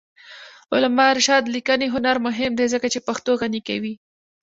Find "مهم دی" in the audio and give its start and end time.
2.27-2.65